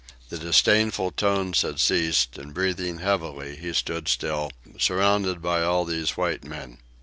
[0.29, 6.17] The disdainful tones had ceased, and, breathing heavily, he stood still, surrounded by all these
[6.17, 6.79] white men.